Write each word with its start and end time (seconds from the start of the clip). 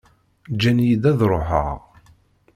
Ǧǧan-iyi 0.53 0.97
ad 1.09 1.19
ṛuḥeɣ. 1.31 1.79